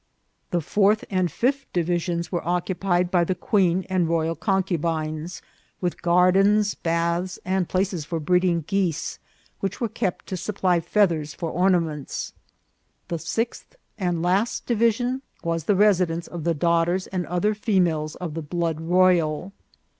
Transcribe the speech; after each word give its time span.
The 0.49 0.61
fourth 0.61 1.05
and 1.11 1.31
fifth 1.31 1.67
divis 1.75 2.09
ions 2.09 2.31
were 2.31 2.43
occupied 2.43 3.11
by 3.11 3.23
the 3.23 3.35
queen 3.35 3.85
and 3.87 4.09
royal 4.09 4.35
concubines, 4.35 5.43
with 5.79 6.01
gardensv 6.01 6.77
baths, 6.81 7.37
and 7.45 7.69
places 7.69 8.03
for 8.03 8.19
breeding 8.19 8.63
geese, 8.65 9.19
which 9.59 9.79
were 9.79 9.87
kept 9.87 10.25
to 10.25 10.37
supply 10.37 10.79
feathers 10.79 11.35
for 11.35 11.51
ornaments. 11.51 12.33
The 13.09 13.19
sixth 13.19 13.75
and 13.95 14.23
last 14.23 14.65
division 14.65 15.21
was 15.43 15.65
the 15.65 15.75
residence 15.75 16.25
of 16.25 16.45
the 16.45 16.55
daughters 16.55 17.05
and 17.05 17.27
other 17.27 17.53
females 17.53 18.15
of 18.15 18.33
the 18.33 18.41
blood 18.41 18.81
royal. 18.81 19.51